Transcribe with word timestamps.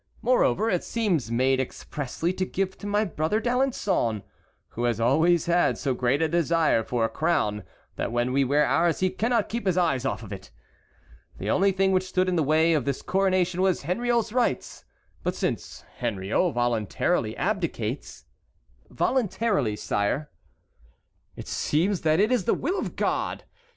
Moreover, 0.23 0.67
it 0.67 0.83
seems 0.83 1.29
made 1.29 1.59
expressly 1.59 2.33
to 2.33 2.43
give 2.43 2.75
to 2.79 2.87
my 2.87 3.05
brother 3.05 3.39
D'Alençon, 3.39 4.23
who 4.69 4.85
has 4.85 4.99
always 4.99 5.45
had 5.45 5.77
so 5.77 5.93
great 5.93 6.23
a 6.23 6.27
desire 6.27 6.83
for 6.83 7.05
a 7.05 7.07
crown 7.07 7.63
that 7.97 8.11
when 8.11 8.33
we 8.33 8.43
wear 8.43 8.65
ours 8.65 9.01
he 9.01 9.11
cannot 9.11 9.47
keep 9.47 9.67
his 9.67 9.77
eyes 9.77 10.03
off 10.03 10.23
of 10.23 10.33
it. 10.33 10.49
The 11.37 11.51
only 11.51 11.71
thing 11.71 11.91
which 11.91 12.07
stood 12.09 12.27
in 12.27 12.35
the 12.35 12.41
way 12.41 12.73
of 12.73 12.85
this 12.85 13.03
coronation 13.03 13.61
was 13.61 13.83
Henriot's 13.83 14.33
rights; 14.33 14.85
but 15.21 15.35
since 15.35 15.83
Henriot 15.99 16.55
voluntarily 16.55 17.37
abdicates"— 17.37 18.25
"Voluntarily, 18.89 19.75
sire." 19.75 20.31
"It 21.35 21.47
seems 21.47 22.01
that 22.01 22.19
it 22.19 22.31
is 22.31 22.45
the 22.45 22.55
will 22.55 22.79
of 22.79 22.95
God! 22.95 23.43